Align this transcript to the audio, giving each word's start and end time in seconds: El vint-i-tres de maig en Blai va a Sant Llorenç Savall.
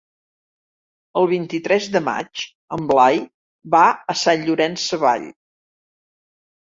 El 1.21 1.27
vint-i-tres 1.33 1.89
de 1.97 2.01
maig 2.07 2.45
en 2.77 2.87
Blai 2.93 3.21
va 3.77 3.85
a 4.15 4.19
Sant 4.25 4.49
Llorenç 4.51 4.87
Savall. 4.93 5.33